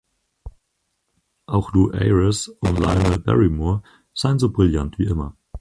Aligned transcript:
Auch 1.45 1.73
Lew 1.73 1.91
Ayres 1.93 2.47
und 2.47 2.79
Lionel 2.79 3.19
Barrymore 3.19 3.83
seien 4.15 4.39
so 4.39 4.51
brillant 4.51 4.97
wie 4.97 5.05
immer. 5.05 5.37